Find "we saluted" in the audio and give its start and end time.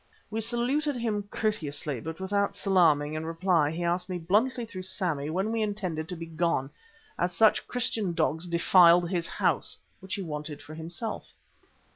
0.31-0.95